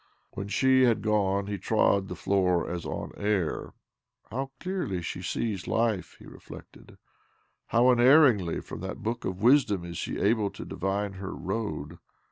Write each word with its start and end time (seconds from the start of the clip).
."When 0.33 0.47
she 0.47 0.81
had 0.81 1.03
gone 1.03 1.45
he 1.45 1.59
trod 1.59 2.07
the 2.07 2.15
floor 2.15 2.67
as 2.67 2.87
on 2.87 3.11
air." 3.17 3.75
How 4.31 4.49
clearly 4.59 5.03
she 5.03 5.21
sees 5.21 5.67
life 5.67 6.15
I" 6.19 6.23
he 6.23 6.27
reflected." 6.27 6.97
How 7.67 7.91
unerringly 7.91 8.61
from 8.61 8.79
that 8.79 9.03
book 9.03 9.25
of 9.25 9.43
wisdom 9.43 9.85
is 9.85 9.99
she 9.99 10.19
able 10.19 10.49
to 10.49 10.65
divine 10.65 11.13
her 11.21 11.35
road 11.35 11.99